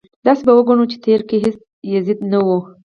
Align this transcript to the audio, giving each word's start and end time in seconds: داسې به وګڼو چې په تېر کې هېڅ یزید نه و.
داسې 0.25 0.43
به 0.45 0.53
وګڼو 0.57 0.89
چې 0.91 0.97
په 0.99 1.03
تېر 1.05 1.21
کې 1.29 1.37
هېڅ 1.43 1.55
یزید 1.93 2.19
نه 2.31 2.39
و. 2.45 2.47